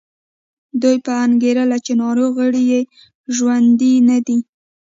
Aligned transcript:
دوی 0.81 0.97
به 1.05 1.13
انګېرله 1.25 1.77
چې 1.85 1.93
ناروغ 2.01 2.31
غړي 2.39 2.63
یې 2.71 2.81
ژوندي 3.35 3.93
نه 4.09 4.17
دي. 4.25 4.37